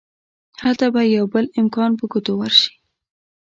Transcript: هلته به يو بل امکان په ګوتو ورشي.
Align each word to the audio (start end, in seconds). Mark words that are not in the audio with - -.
هلته 0.63 0.85
به 0.93 1.01
يو 1.15 1.25
بل 1.33 1.45
امکان 1.61 1.91
په 1.99 2.05
ګوتو 2.11 2.33
ورشي. 2.37 2.71